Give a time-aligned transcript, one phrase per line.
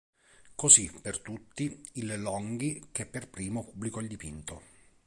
[0.55, 4.63] Così, per tutti, il Longhi, che per primo pubblicò il dipinto.